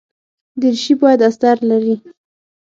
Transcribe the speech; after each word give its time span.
دریشي 0.61 0.93
باید 1.01 1.19
استر 1.27 1.57
لري. 1.69 1.95